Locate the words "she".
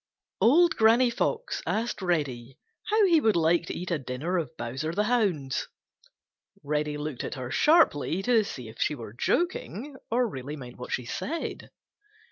8.81-8.95, 10.91-11.05